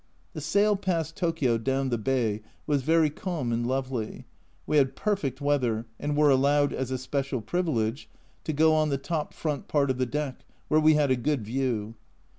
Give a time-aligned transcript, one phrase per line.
[0.33, 4.25] The sail past Tokio down the bay was very calm and lovely;
[4.65, 8.09] we had perfect weather and were allowed, as a special privilege,
[8.45, 11.45] to go on the top front part of the deck, where we had a good
[11.45, 11.93] view.